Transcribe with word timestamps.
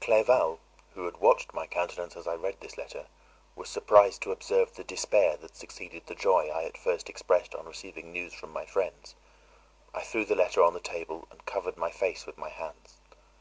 Clerval, 0.00 0.60
who 0.92 1.04
had 1.04 1.16
watched 1.16 1.52
my 1.52 1.66
countenance 1.66 2.14
as 2.14 2.28
I 2.28 2.36
read 2.36 2.58
this 2.60 2.78
letter, 2.78 3.08
was 3.56 3.68
surprised 3.68 4.22
to 4.22 4.30
observe 4.30 4.72
the 4.76 4.84
despair 4.84 5.36
that 5.38 5.56
succeeded 5.56 6.06
the 6.06 6.14
joy 6.14 6.48
I 6.48 6.62
at 6.62 6.78
first 6.78 7.08
expressed 7.08 7.56
on 7.56 7.66
receiving 7.66 8.12
new 8.12 8.30
from 8.30 8.52
my 8.52 8.66
friends. 8.66 9.16
I 9.92 10.02
threw 10.02 10.24
the 10.26 10.36
letter 10.36 10.62
on 10.62 10.74
the 10.74 10.78
table, 10.80 11.26
and 11.28 11.44
covered 11.44 11.76
my 11.76 11.90
face 11.90 12.24
with 12.24 12.38
my 12.38 12.50
hands. 12.50 13.00